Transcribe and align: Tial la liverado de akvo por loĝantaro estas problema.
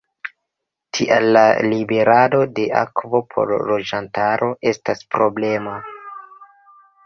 Tial 0.97 1.27
la 1.37 1.43
liverado 1.73 2.41
de 2.61 2.65
akvo 2.81 3.23
por 3.35 3.55
loĝantaro 3.69 4.51
estas 4.75 5.07
problema. 5.15 5.79